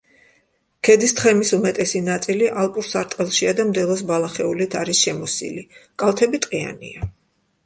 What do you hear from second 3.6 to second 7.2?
და მდელოს ბალახეულით არის შემოსილი, კალთები ტყიანია.